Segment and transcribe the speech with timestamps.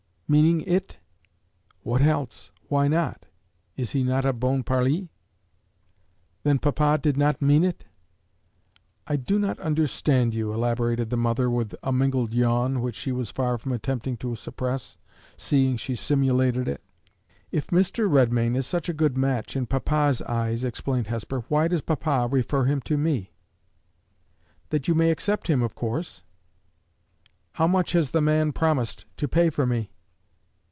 [0.31, 0.97] "Meaning it?"
[1.83, 2.53] "What else?
[2.69, 3.25] Why not?
[3.75, 5.09] Is he not a bon parli?"
[6.43, 7.83] "Then papa did not mean it?"
[9.05, 13.29] "I do not understand you," elaborated the mother, with a mingled yawn, which she was
[13.29, 14.95] far from attempting to suppress,
[15.35, 16.81] seeing she simulated it.
[17.51, 18.09] "If Mr.
[18.09, 22.63] Redmain is such a good match in papa's eyes," explained Hesper, "why does papa refer
[22.63, 23.33] him to me?"
[24.69, 26.23] "That you may accept him, of course."
[27.55, 29.91] "How much has the man promised to pay for me?"